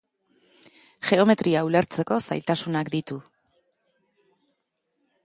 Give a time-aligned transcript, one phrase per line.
[1.09, 3.21] Geometria ulertzeko zailtasunak ditu.